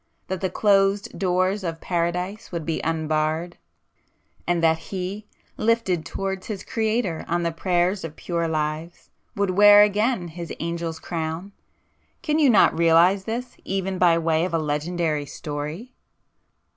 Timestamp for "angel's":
10.59-10.99